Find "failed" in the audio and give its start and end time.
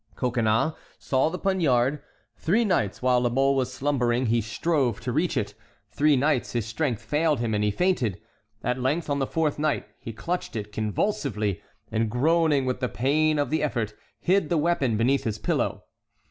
7.03-7.39